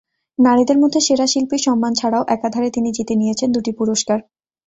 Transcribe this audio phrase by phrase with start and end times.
[0.39, 4.19] নারীদের মধ্যে সেরা শিল্পীর সম্মান ছাড়াও একাধারে তিনি জিতে নিয়েছেন দুটি পুরস্কার।